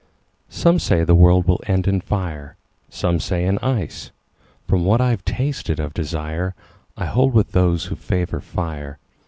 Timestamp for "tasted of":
5.25-5.93